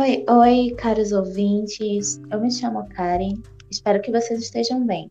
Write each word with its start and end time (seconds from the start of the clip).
Oi, 0.00 0.24
oi, 0.30 0.74
caros 0.78 1.12
ouvintes. 1.12 2.18
Eu 2.32 2.40
me 2.40 2.50
chamo 2.50 2.88
Karen. 2.88 3.34
Espero 3.70 4.00
que 4.00 4.10
vocês 4.10 4.40
estejam 4.40 4.86
bem. 4.86 5.10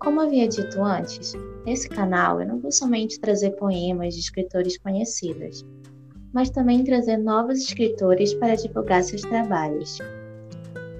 Como 0.00 0.20
havia 0.20 0.48
dito 0.48 0.82
antes, 0.82 1.34
nesse 1.64 1.88
canal 1.88 2.40
eu 2.40 2.48
não 2.48 2.58
vou 2.58 2.72
somente 2.72 3.20
trazer 3.20 3.50
poemas 3.52 4.14
de 4.14 4.22
escritores 4.22 4.76
conhecidos, 4.76 5.64
mas 6.32 6.50
também 6.50 6.82
trazer 6.82 7.16
novos 7.18 7.60
escritores 7.60 8.34
para 8.34 8.56
divulgar 8.56 9.04
seus 9.04 9.22
trabalhos. 9.22 9.98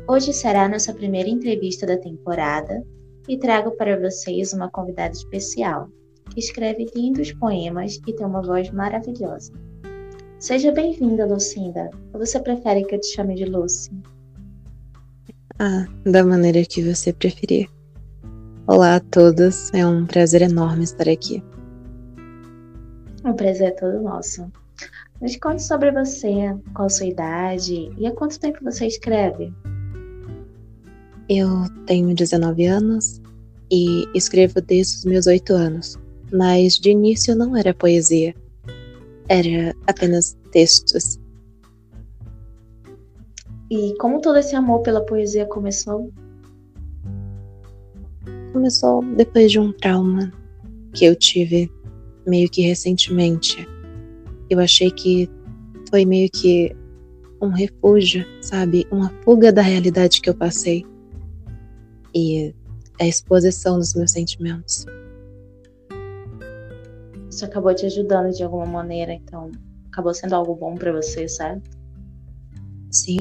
Hoje 0.08 0.32
será 0.32 0.68
nossa 0.68 0.94
primeira 0.94 1.28
entrevista 1.28 1.84
da 1.84 1.98
temporada 1.98 2.86
e 3.28 3.36
trago 3.36 3.72
para 3.72 3.98
vocês 3.98 4.52
uma 4.52 4.70
convidada 4.70 5.12
especial, 5.12 5.88
que 6.32 6.38
escreve 6.38 6.86
lindos 6.94 7.32
poemas 7.32 7.98
e 8.06 8.12
tem 8.12 8.24
uma 8.24 8.42
voz 8.42 8.70
maravilhosa. 8.70 9.52
Seja 10.40 10.72
bem-vinda, 10.72 11.26
Lucinda. 11.26 11.90
Ou 12.14 12.18
você 12.18 12.40
prefere 12.40 12.82
que 12.84 12.94
eu 12.94 13.00
te 13.00 13.08
chame 13.08 13.34
de 13.34 13.44
Lucy? 13.44 13.90
Ah, 15.58 15.86
da 16.06 16.24
maneira 16.24 16.64
que 16.64 16.82
você 16.82 17.12
preferir. 17.12 17.68
Olá 18.66 18.96
a 18.96 19.00
todos, 19.00 19.70
é 19.74 19.86
um 19.86 20.06
prazer 20.06 20.40
enorme 20.40 20.84
estar 20.84 21.10
aqui. 21.10 21.44
O 23.22 23.34
prazer 23.34 23.68
é 23.68 23.70
todo 23.72 24.00
nosso. 24.00 24.50
Mas 25.20 25.36
conte 25.36 25.62
sobre 25.62 25.92
você, 25.92 26.56
qual 26.74 26.88
sua 26.88 27.08
idade 27.08 27.90
e 27.98 28.06
há 28.06 28.12
quanto 28.14 28.40
tempo 28.40 28.64
você 28.64 28.86
escreve? 28.86 29.52
Eu 31.28 31.50
tenho 31.84 32.14
19 32.14 32.64
anos 32.64 33.20
e 33.70 34.08
escrevo 34.14 34.62
desde 34.62 34.96
os 34.96 35.04
meus 35.04 35.26
8 35.26 35.52
anos, 35.52 35.98
mas 36.32 36.78
de 36.78 36.92
início 36.92 37.36
não 37.36 37.54
era 37.54 37.74
poesia 37.74 38.34
era 39.30 39.74
apenas 39.86 40.36
textos. 40.50 41.18
E 43.70 43.94
como 44.00 44.20
todo 44.20 44.36
esse 44.36 44.56
amor 44.56 44.82
pela 44.82 45.00
poesia 45.06 45.46
começou? 45.46 46.12
Começou 48.52 49.04
depois 49.14 49.52
de 49.52 49.60
um 49.60 49.72
trauma 49.72 50.32
que 50.92 51.04
eu 51.04 51.14
tive 51.14 51.70
meio 52.26 52.50
que 52.50 52.62
recentemente. 52.62 53.66
Eu 54.50 54.58
achei 54.58 54.90
que 54.90 55.30
foi 55.88 56.04
meio 56.04 56.28
que 56.28 56.76
um 57.40 57.50
refúgio, 57.50 58.26
sabe? 58.42 58.84
Uma 58.90 59.10
fuga 59.22 59.52
da 59.52 59.62
realidade 59.62 60.20
que 60.20 60.28
eu 60.28 60.34
passei. 60.34 60.84
E 62.12 62.52
a 63.00 63.06
exposição 63.06 63.78
dos 63.78 63.94
meus 63.94 64.10
sentimentos 64.10 64.84
isso 67.40 67.46
acabou 67.46 67.74
te 67.74 67.86
ajudando 67.86 68.30
de 68.34 68.42
alguma 68.42 68.66
maneira, 68.66 69.14
então 69.14 69.50
acabou 69.90 70.12
sendo 70.12 70.34
algo 70.34 70.54
bom 70.54 70.74
para 70.74 70.92
você, 70.92 71.26
certo? 71.26 71.70
Sim. 72.90 73.20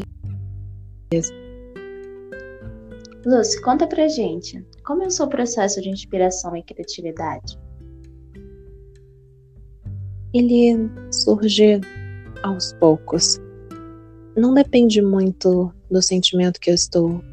Lúcia, 3.26 3.62
conta 3.62 3.88
pra 3.88 4.10
gente, 4.10 4.66
como 4.84 5.04
é 5.04 5.08
o 5.08 5.12
seu 5.12 5.28
processo 5.28 5.82
de 5.82 5.90
inspiração 5.90 6.54
e 6.54 6.64
criatividade? 6.64 7.58
Ele 10.34 10.90
surge 11.12 11.80
aos 12.44 12.74
poucos. 12.74 13.40
Não 14.36 14.54
depende 14.54 15.02
muito 15.02 15.74
do 15.90 16.02
sentimento 16.02 16.60
que 16.60 16.70
eu 16.70 16.76
estou 16.76 17.24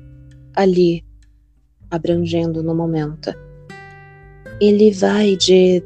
ali 0.54 1.04
abrangendo 1.90 2.62
no 2.62 2.74
momento. 2.74 3.32
Ele 4.60 4.92
vai 4.92 5.36
de 5.36 5.82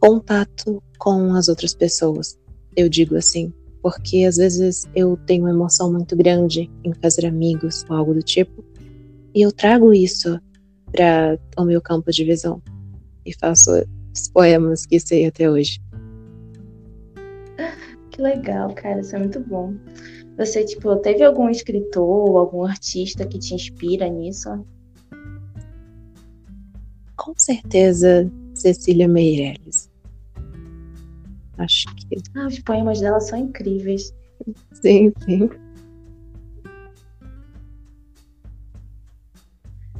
contato 0.00 0.82
com 0.98 1.34
as 1.34 1.48
outras 1.48 1.74
pessoas. 1.74 2.38
Eu 2.76 2.88
digo 2.88 3.16
assim, 3.16 3.52
porque 3.82 4.24
às 4.24 4.36
vezes 4.36 4.84
eu 4.94 5.16
tenho 5.26 5.44
uma 5.44 5.50
emoção 5.50 5.92
muito 5.92 6.16
grande 6.16 6.70
em 6.84 6.92
fazer 6.94 7.26
amigos 7.26 7.84
ou 7.88 7.96
algo 7.96 8.14
do 8.14 8.22
tipo, 8.22 8.64
e 9.34 9.42
eu 9.42 9.52
trago 9.52 9.92
isso 9.92 10.40
para 10.90 11.38
o 11.56 11.64
meu 11.64 11.80
campo 11.80 12.10
de 12.10 12.24
visão 12.24 12.60
e 13.24 13.32
faço 13.34 13.70
os 14.12 14.28
poemas 14.28 14.86
que 14.86 14.98
sei 14.98 15.26
até 15.26 15.50
hoje. 15.50 15.80
Que 18.10 18.20
legal, 18.20 18.74
cara, 18.74 19.00
isso 19.00 19.14
é 19.14 19.18
muito 19.18 19.40
bom. 19.40 19.74
Você, 20.36 20.64
tipo, 20.64 20.96
teve 20.96 21.22
algum 21.22 21.48
escritor 21.48 22.30
ou 22.30 22.38
algum 22.38 22.64
artista 22.64 23.26
que 23.26 23.38
te 23.38 23.54
inspira 23.54 24.08
nisso? 24.08 24.64
Com 27.16 27.34
certeza, 27.36 28.30
Cecília 28.54 29.06
Meirelles. 29.06 29.89
Acho 31.60 31.94
que. 31.94 32.16
Ah, 32.34 32.46
os 32.46 32.58
poemas 32.60 33.00
dela 33.00 33.20
são 33.20 33.38
incríveis. 33.38 34.14
Sim, 34.72 35.12
sim. 35.24 35.50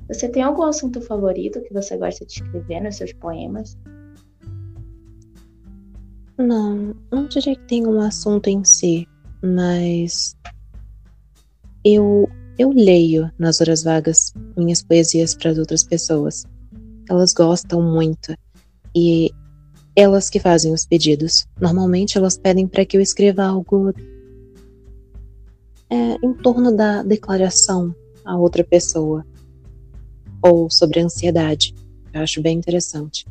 Você 0.08 0.28
tem 0.28 0.42
algum 0.42 0.62
assunto 0.62 1.00
favorito 1.02 1.60
que 1.60 1.72
você 1.72 1.96
gosta 1.96 2.24
de 2.24 2.32
escrever 2.32 2.80
nos 2.80 2.96
seus 2.96 3.12
poemas? 3.12 3.78
Não, 6.38 6.96
não 7.12 7.26
diria 7.26 7.54
que 7.54 7.66
tem 7.66 7.86
um 7.86 8.00
assunto 8.00 8.48
em 8.48 8.64
si, 8.64 9.06
mas 9.42 10.34
eu 11.84 12.28
eu 12.58 12.70
leio 12.70 13.30
nas 13.38 13.60
horas 13.60 13.84
vagas 13.84 14.34
minhas 14.56 14.82
poesias 14.82 15.34
para 15.34 15.50
as 15.50 15.58
outras 15.58 15.82
pessoas. 15.82 16.44
Elas 17.08 17.32
gostam 17.32 17.80
muito 17.82 18.34
e 18.94 19.30
elas 19.96 20.30
que 20.30 20.40
fazem 20.40 20.72
os 20.72 20.84
pedidos. 20.84 21.46
Normalmente 21.60 22.16
elas 22.16 22.36
pedem 22.36 22.66
para 22.66 22.84
que 22.84 22.96
eu 22.96 23.00
escreva 23.00 23.44
algo 23.44 23.92
é, 25.88 26.16
em 26.22 26.32
torno 26.34 26.74
da 26.74 27.02
declaração 27.02 27.94
a 28.24 28.36
outra 28.36 28.62
pessoa 28.62 29.26
ou 30.42 30.70
sobre 30.70 31.00
a 31.00 31.04
ansiedade. 31.04 31.74
Eu 32.12 32.22
acho 32.22 32.40
bem 32.40 32.56
interessante. 32.56 33.26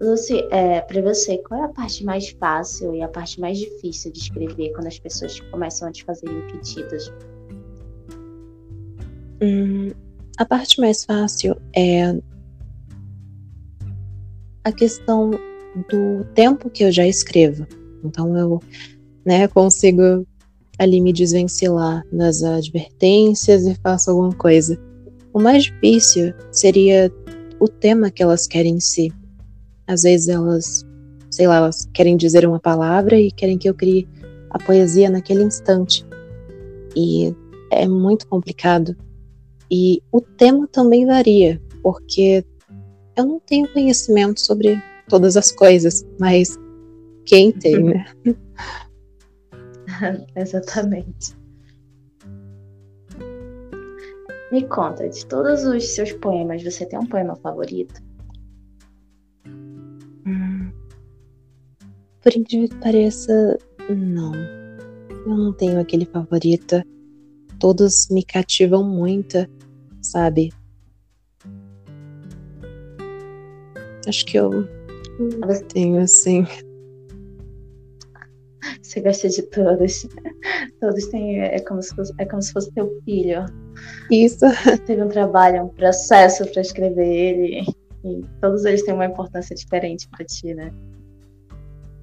Lucy, 0.00 0.46
é, 0.50 0.80
para 0.82 1.00
você, 1.00 1.38
qual 1.38 1.62
é 1.62 1.64
a 1.64 1.68
parte 1.68 2.04
mais 2.04 2.28
fácil 2.28 2.94
e 2.94 3.02
a 3.02 3.08
parte 3.08 3.40
mais 3.40 3.58
difícil 3.58 4.12
de 4.12 4.18
escrever 4.18 4.72
quando 4.72 4.88
as 4.88 4.98
pessoas 4.98 5.40
começam 5.40 5.88
a 5.88 5.92
te 5.92 6.04
fazerem 6.04 6.46
pedidos? 6.48 7.10
Hum, 9.40 9.90
a 10.36 10.44
parte 10.44 10.80
mais 10.80 11.04
fácil 11.04 11.56
é 11.74 12.14
a 14.66 14.72
questão 14.72 15.30
do 15.88 16.24
tempo 16.34 16.68
que 16.68 16.82
eu 16.82 16.90
já 16.90 17.06
escrevo. 17.06 17.64
Então 18.04 18.36
eu 18.36 18.60
né, 19.24 19.46
consigo 19.46 20.26
ali 20.76 21.00
me 21.00 21.12
desvencilhar 21.12 22.02
nas 22.12 22.42
advertências 22.42 23.64
e 23.64 23.76
faço 23.76 24.10
alguma 24.10 24.32
coisa. 24.32 24.76
O 25.32 25.38
mais 25.38 25.64
difícil 25.64 26.34
seria 26.50 27.12
o 27.60 27.68
tema 27.68 28.10
que 28.10 28.24
elas 28.24 28.48
querem 28.48 28.74
em 28.74 28.80
si. 28.80 29.12
Às 29.86 30.02
vezes 30.02 30.26
elas, 30.26 30.84
sei 31.30 31.46
lá, 31.46 31.58
elas 31.58 31.88
querem 31.94 32.16
dizer 32.16 32.44
uma 32.44 32.58
palavra 32.58 33.20
e 33.20 33.30
querem 33.30 33.56
que 33.56 33.70
eu 33.70 33.74
crie 33.74 34.08
a 34.50 34.58
poesia 34.58 35.08
naquele 35.08 35.44
instante. 35.44 36.04
E 36.96 37.32
é 37.70 37.86
muito 37.86 38.26
complicado. 38.26 38.96
E 39.70 40.02
o 40.10 40.20
tema 40.20 40.66
também 40.66 41.06
varia, 41.06 41.62
porque 41.84 42.44
eu 43.16 43.26
não 43.26 43.40
tenho 43.40 43.70
conhecimento 43.72 44.40
sobre 44.40 44.80
todas 45.08 45.36
as 45.36 45.52
coisas, 45.52 46.04
mas 46.18 46.56
quem 47.24 47.52
tem, 47.52 47.82
né? 47.82 48.04
Exatamente. 50.36 51.34
Me 54.52 54.62
conta, 54.68 55.08
de 55.08 55.26
todos 55.26 55.64
os 55.64 55.88
seus 55.88 56.12
poemas, 56.12 56.62
você 56.62 56.86
tem 56.86 56.98
um 56.98 57.06
poema 57.06 57.34
favorito? 57.36 58.00
Hum, 60.26 60.70
por 62.22 62.36
incrível 62.36 62.68
que 62.68 62.76
pareça, 62.76 63.58
não. 63.88 64.32
Eu 65.26 65.36
não 65.36 65.52
tenho 65.52 65.80
aquele 65.80 66.06
favorito. 66.06 66.82
Todos 67.58 68.08
me 68.10 68.24
cativam 68.24 68.84
muito, 68.84 69.38
sabe? 70.00 70.52
Acho 74.06 74.24
que 74.24 74.38
eu 74.38 74.68
tenho, 75.72 76.00
assim. 76.00 76.46
Você 78.82 79.00
gosta 79.00 79.28
de 79.28 79.42
todos. 79.42 80.06
Todos 80.80 81.06
têm. 81.06 81.40
É 81.40 81.58
como 81.60 81.82
se 81.82 81.94
fosse, 81.94 82.12
é 82.18 82.24
como 82.24 82.42
se 82.42 82.52
fosse 82.52 82.70
teu 82.72 83.00
filho. 83.04 83.44
Isso. 84.10 84.44
Teve 84.86 85.02
um 85.02 85.08
trabalho, 85.08 85.64
um 85.64 85.68
processo 85.68 86.46
para 86.52 86.62
escrever 86.62 87.06
ele. 87.06 87.64
E 88.04 88.24
todos 88.40 88.64
eles 88.64 88.84
têm 88.84 88.94
uma 88.94 89.06
importância 89.06 89.54
diferente 89.54 90.08
para 90.08 90.24
ti, 90.24 90.54
né? 90.54 90.72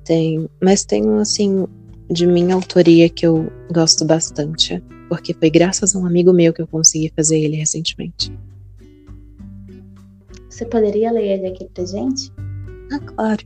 Tem. 0.04 0.50
Mas 0.62 0.84
tem 0.84 1.06
um, 1.06 1.20
assim, 1.20 1.66
de 2.10 2.28
minha 2.28 2.56
autoria 2.56 3.10
que 3.10 3.26
eu 3.26 3.52
gosto 3.72 4.06
bastante. 4.06 4.84
Porque 5.08 5.34
foi 5.34 5.50
graças 5.50 5.96
a 5.96 6.00
um 6.00 6.06
amigo 6.06 6.34
meu 6.34 6.54
que 6.54 6.62
eu 6.62 6.68
consegui 6.68 7.12
fazer 7.16 7.40
ele 7.40 7.56
recentemente. 7.56 8.32
Você 10.54 10.68
poderia 10.68 11.12
ler 11.12 11.40
ele 11.40 11.48
aqui 11.48 11.68
pra 11.74 11.84
gente? 11.84 12.32
Ah, 12.92 13.00
claro. 13.00 13.44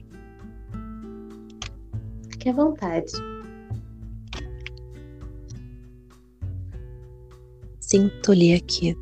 Fique 2.30 2.50
à 2.50 2.54
vontade. 2.54 3.13
Sinto-lhe 7.80 8.54
aqui. 8.54 8.94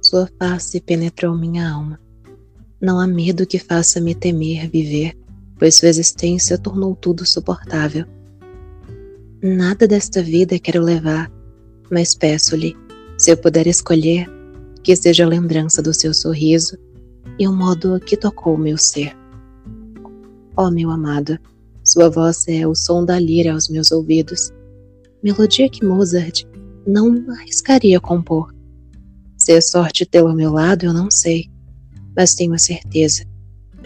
Sua 0.00 0.30
face 0.38 0.80
penetrou 0.80 1.36
minha 1.36 1.70
alma. 1.70 2.00
Não 2.80 2.98
há 2.98 3.06
medo 3.06 3.46
que 3.46 3.58
faça-me 3.58 4.14
temer 4.14 4.70
viver, 4.70 5.12
pois 5.58 5.76
sua 5.76 5.90
existência 5.90 6.56
tornou 6.56 6.96
tudo 6.96 7.26
suportável. 7.26 8.06
Nada 9.42 9.86
desta 9.86 10.22
vida 10.22 10.58
quero 10.58 10.82
levar, 10.82 11.30
mas 11.90 12.14
peço-lhe, 12.14 12.74
se 13.18 13.30
eu 13.30 13.36
puder 13.36 13.66
escolher, 13.66 14.26
que 14.82 14.96
seja 14.96 15.26
a 15.26 15.28
lembrança 15.28 15.82
do 15.82 15.92
seu 15.92 16.14
sorriso 16.14 16.78
e 17.38 17.46
o 17.46 17.52
modo 17.52 17.98
que 18.00 18.16
tocou 18.16 18.56
meu 18.56 18.76
ser. 18.76 19.16
Oh, 20.56 20.70
meu 20.70 20.90
amado, 20.90 21.38
sua 21.84 22.10
voz 22.10 22.46
é 22.48 22.66
o 22.66 22.74
som 22.74 23.04
da 23.04 23.18
lira 23.18 23.52
aos 23.52 23.68
meus 23.68 23.90
ouvidos, 23.90 24.52
melodia 25.22 25.68
que 25.68 25.84
Mozart 25.84 26.44
não 26.86 27.24
arriscaria 27.30 28.00
compor. 28.00 28.54
Se 29.36 29.52
é 29.52 29.60
sorte 29.60 30.04
tê-lo 30.04 30.28
ao 30.28 30.36
meu 30.36 30.52
lado, 30.52 30.84
eu 30.84 30.92
não 30.92 31.10
sei, 31.10 31.46
mas 32.14 32.34
tenho 32.34 32.52
a 32.52 32.58
certeza 32.58 33.24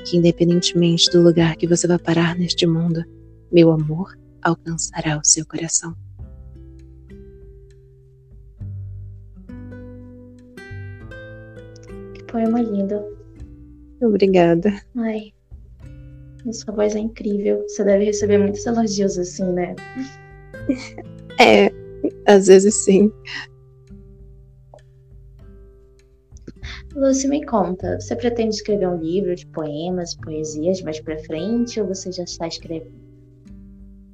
que, 0.05 0.17
independentemente 0.17 1.11
do 1.11 1.23
lugar 1.23 1.57
que 1.57 1.67
você 1.67 1.87
vai 1.87 1.99
parar 1.99 2.37
neste 2.37 2.67
mundo, 2.67 3.05
meu 3.53 3.71
amor 3.71 4.19
alcançará 4.43 5.19
o 5.19 5.25
seu 5.25 5.47
coração. 5.47 5.95
Que 12.15 12.25
poema 12.25 12.61
lindo. 12.61 13.14
Obrigada. 14.01 14.73
Ai, 14.97 15.33
sua 16.53 16.75
voz 16.75 16.95
é 16.95 16.99
incrível. 16.99 17.63
Você 17.69 17.85
deve 17.85 18.05
receber 18.05 18.39
muitos 18.39 18.65
elogios 18.67 19.19
assim, 19.19 19.51
né? 19.53 19.75
É, 21.41 21.69
às 22.29 22.47
vezes 22.47 22.85
sim. 22.85 23.11
Lúcia, 26.95 27.29
me 27.29 27.45
conta, 27.45 27.99
você 28.01 28.15
pretende 28.15 28.55
escrever 28.55 28.89
um 28.89 28.97
livro 28.97 29.35
de 29.35 29.45
poemas, 29.49 30.15
poesias 30.15 30.81
mais 30.83 31.01
pra 31.01 31.19
frente 31.19 31.81
ou 31.81 31.89
você 31.89 32.13
já 32.13 32.23
está 32.23 32.47
escrevendo? 32.47 32.95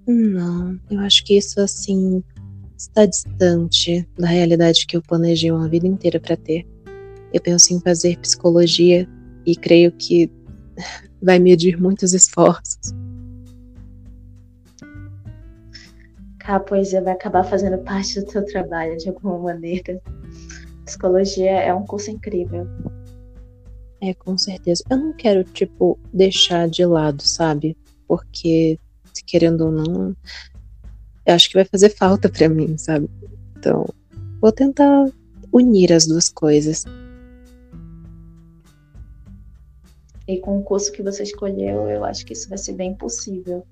Não, 0.07 0.81
eu 0.91 0.99
acho 1.01 1.23
que 1.25 1.37
isso 1.37 1.61
assim 1.61 2.25
está 2.77 3.05
distante 3.05 4.09
da 4.19 4.27
realidade 4.27 4.87
que 4.87 4.97
eu 4.97 5.03
planejei 5.03 5.51
uma 5.53 5.69
vida 5.69 5.87
inteira 5.87 6.19
para 6.19 6.39
ter. 6.39 6.67
Eu 7.33 7.41
penso 7.43 7.75
em 7.75 7.81
fazer 7.81 8.19
psicologia 8.19 9.07
e 9.47 9.57
creio 9.57 9.93
que 9.93 10.31
vai 11.23 11.39
medir 11.39 11.81
muitos 11.81 12.13
esforços. 12.13 12.95
A 16.45 16.59
poesia 16.59 17.01
vai 17.01 17.13
acabar 17.13 17.45
fazendo 17.45 17.79
parte 17.79 18.19
do 18.21 18.27
teu 18.27 18.45
trabalho 18.45 18.97
de 18.97 19.09
alguma 19.09 19.39
maneira. 19.39 20.01
Psicologia 20.85 21.53
é 21.53 21.73
um 21.73 21.87
curso 21.87 22.11
incrível. 22.11 22.67
É, 24.01 24.15
com 24.15 24.37
certeza. 24.37 24.83
Eu 24.91 24.97
não 24.97 25.13
quero, 25.13 25.45
tipo, 25.45 25.99
deixar 26.13 26.69
de 26.69 26.85
lado, 26.85 27.23
sabe? 27.23 27.77
Porque, 28.09 28.79
querendo 29.27 29.67
ou 29.67 29.71
não, 29.71 30.17
eu 31.27 31.35
acho 31.35 31.49
que 31.49 31.55
vai 31.55 31.65
fazer 31.65 31.91
falta 31.91 32.29
para 32.29 32.49
mim, 32.49 32.77
sabe? 32.79 33.09
Então, 33.57 33.87
vou 34.41 34.51
tentar 34.51 35.07
unir 35.53 35.93
as 35.93 36.07
duas 36.07 36.29
coisas. 36.29 36.85
E 40.31 40.39
com 40.39 40.61
o 40.61 40.63
curso 40.63 40.93
que 40.93 41.03
você 41.03 41.25
escolheu, 41.25 41.91
eu 41.91 42.05
acho 42.05 42.25
que 42.25 42.35
isso 42.35 42.49
vai 42.49 42.57
ser 42.57 42.75
bem 42.75 42.95
possível. 42.95 43.67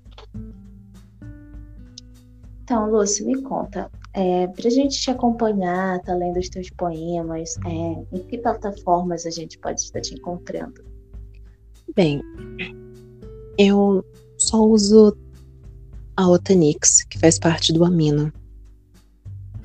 Então, 2.61 2.91
Lúcia, 2.91 3.25
me 3.25 3.41
conta, 3.41 3.89
é, 4.13 4.45
para 4.45 4.67
a 4.67 4.69
gente 4.69 4.99
te 4.99 5.09
acompanhar, 5.09 6.01
tá 6.01 6.13
lendo 6.13 6.37
os 6.37 6.49
teus 6.49 6.69
poemas, 6.71 7.55
é, 7.65 8.15
em 8.15 8.23
que 8.27 8.37
plataformas 8.39 9.25
a 9.25 9.29
gente 9.29 9.57
pode 9.57 9.79
estar 9.79 10.01
te 10.01 10.15
encontrando? 10.15 10.83
Bem, 11.95 12.21
eu 13.57 14.03
só 14.37 14.61
uso 14.61 15.17
a 16.17 16.27
Otanix, 16.27 17.05
que 17.05 17.17
faz 17.17 17.39
parte 17.39 17.71
do 17.71 17.85
Amino. 17.85 18.33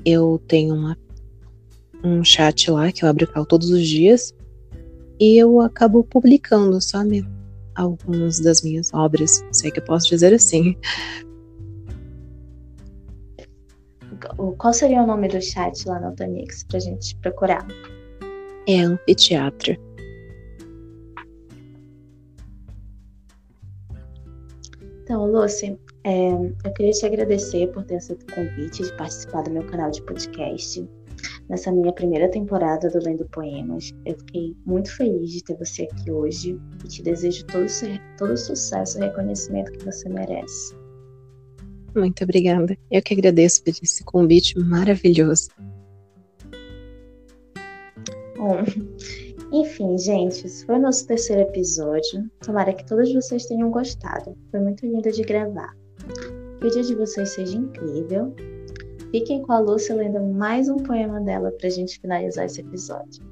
Eu 0.05 0.41
tenho 0.47 0.75
uma, 0.75 0.97
um 2.01 2.23
chat 2.23 2.71
lá 2.71 2.89
que 2.89 3.03
eu 3.03 3.09
abro 3.09 3.27
todos 3.45 3.69
os 3.69 3.85
dias 3.85 4.33
eu 5.19 5.61
acabo 5.61 6.03
publicando, 6.03 6.79
sabe? 6.81 7.25
Algumas 7.75 8.39
das 8.39 8.61
minhas 8.61 8.93
obras, 8.93 9.43
sei 9.51 9.71
que 9.71 9.79
eu 9.79 9.85
posso 9.85 10.07
dizer 10.09 10.33
assim. 10.33 10.75
Qual 14.57 14.73
seria 14.73 15.03
o 15.03 15.07
nome 15.07 15.27
do 15.27 15.41
chat 15.41 15.87
lá 15.87 15.99
no 15.99 16.15
Tonix 16.15 16.63
pra 16.63 16.79
gente 16.79 17.15
procurar? 17.17 17.65
É 18.67 18.79
Anfiteatro. 18.79 19.75
Então, 25.03 25.31
Lucy, 25.31 25.77
é, 26.03 26.29
eu 26.31 26.73
queria 26.73 26.91
te 26.91 27.05
agradecer 27.05 27.67
por 27.71 27.83
ter 27.83 27.97
aceito 27.97 28.23
o 28.23 28.33
convite 28.33 28.81
de 28.81 28.91
participar 28.97 29.43
do 29.43 29.51
meu 29.51 29.63
canal 29.67 29.91
de 29.91 30.01
podcast 30.01 30.83
nessa 31.49 31.71
minha 31.71 31.93
primeira 31.93 32.29
temporada 32.29 32.89
do 32.89 32.99
Lendo 33.03 33.25
Poemas. 33.29 33.93
Eu 34.05 34.17
fiquei 34.17 34.55
muito 34.65 34.95
feliz 34.95 35.31
de 35.31 35.43
ter 35.43 35.55
você 35.57 35.83
aqui 35.83 36.11
hoje 36.11 36.59
e 36.83 36.87
te 36.87 37.03
desejo 37.03 37.45
todo, 37.45 37.65
todo 38.17 38.33
o 38.33 38.37
sucesso 38.37 38.97
e 38.97 39.01
reconhecimento 39.01 39.71
que 39.71 39.85
você 39.85 40.09
merece. 40.09 40.75
Muito 41.95 42.23
obrigada. 42.23 42.77
Eu 42.91 43.01
que 43.01 43.13
agradeço 43.13 43.63
por 43.63 43.69
esse 43.69 44.03
convite 44.03 44.59
maravilhoso. 44.59 45.49
Bom, 48.35 48.57
enfim, 49.53 49.97
gente, 49.97 50.45
esse 50.45 50.65
foi 50.65 50.75
o 50.75 50.81
nosso 50.81 51.07
terceiro 51.07 51.43
episódio. 51.43 52.29
Tomara 52.41 52.73
que 52.73 52.85
todos 52.85 53.13
vocês 53.13 53.45
tenham 53.45 53.71
gostado. 53.71 54.35
Foi 54.51 54.59
muito 54.59 54.85
lindo 54.85 55.09
de 55.09 55.21
gravar. 55.21 55.73
Que 56.59 56.67
o 56.67 56.71
dia 56.71 56.83
de 56.83 56.95
vocês 56.95 57.29
seja 57.29 57.57
incrível 57.57 58.35
Fiquem 59.15 59.41
com 59.43 59.53
a 59.53 59.59
Lúcia 59.59 59.95
lendo 59.95 60.19
mais 60.19 60.67
um 60.67 60.75
poema 60.75 61.21
dela 61.21 61.49
para 61.49 61.67
a 61.67 61.71
gente 61.71 62.01
finalizar 62.01 62.47
esse 62.47 62.59
episódio. 62.59 63.23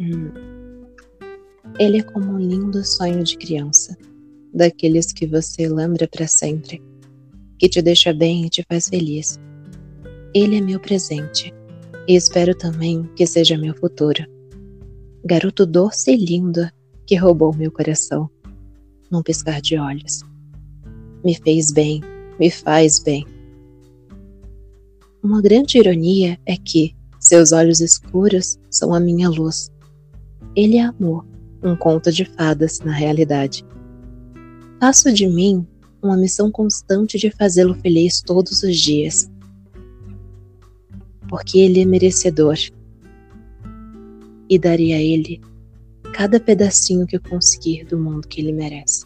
Hum. 0.00 0.32
Ele 1.78 1.98
é 1.98 2.02
como 2.02 2.32
um 2.32 2.38
lindo 2.38 2.82
sonho 2.82 3.22
de 3.22 3.36
criança, 3.36 3.94
daqueles 4.54 5.12
que 5.12 5.26
você 5.26 5.68
lembra 5.68 6.08
para 6.08 6.26
sempre, 6.26 6.82
que 7.58 7.68
te 7.68 7.82
deixa 7.82 8.10
bem 8.10 8.46
e 8.46 8.48
te 8.48 8.64
faz 8.66 8.88
feliz. 8.88 9.38
Ele 10.32 10.56
é 10.56 10.60
meu 10.62 10.80
presente 10.80 11.52
e 12.08 12.16
espero 12.16 12.54
também 12.54 13.02
que 13.16 13.26
seja 13.26 13.58
meu 13.58 13.74
futuro. 13.74 14.24
Garoto 15.26 15.66
doce 15.66 16.12
e 16.12 16.16
lindo 16.16 16.66
que 17.06 17.16
roubou 17.16 17.54
meu 17.54 17.70
coração, 17.70 18.30
num 19.10 19.22
piscar 19.22 19.60
de 19.60 19.76
olhos. 19.76 20.22
Me 21.22 21.34
fez 21.34 21.70
bem, 21.70 22.00
me 22.40 22.50
faz 22.50 22.98
bem 23.00 23.26
uma 25.28 25.42
grande 25.42 25.76
ironia 25.76 26.38
é 26.46 26.56
que 26.56 26.96
seus 27.20 27.52
olhos 27.52 27.80
escuros 27.80 28.58
são 28.70 28.94
a 28.94 28.98
minha 28.98 29.28
luz. 29.28 29.70
Ele 30.56 30.78
é 30.78 30.84
amor, 30.84 31.26
um 31.62 31.76
conto 31.76 32.10
de 32.10 32.24
fadas 32.24 32.80
na 32.80 32.92
realidade. 32.92 33.62
Faço 34.80 35.12
de 35.12 35.26
mim 35.26 35.66
uma 36.00 36.16
missão 36.16 36.50
constante 36.50 37.18
de 37.18 37.30
fazê-lo 37.30 37.74
feliz 37.74 38.22
todos 38.22 38.62
os 38.62 38.74
dias. 38.78 39.30
Porque 41.28 41.58
ele 41.58 41.82
é 41.82 41.84
merecedor. 41.84 42.56
E 44.48 44.58
darei 44.58 44.94
a 44.94 45.02
ele 45.02 45.42
cada 46.14 46.40
pedacinho 46.40 47.06
que 47.06 47.16
eu 47.16 47.20
conseguir 47.20 47.84
do 47.84 47.98
mundo 47.98 48.26
que 48.26 48.40
ele 48.40 48.52
merece. 48.52 49.04